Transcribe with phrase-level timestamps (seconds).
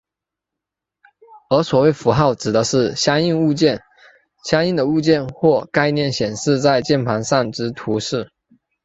[1.51, 3.35] 而所谓符号指的是相应
[4.75, 8.31] 的物件或概念显示在键盘上之图示。